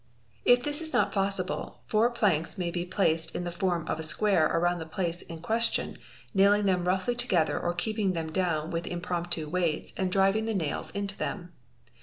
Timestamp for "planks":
2.09-2.57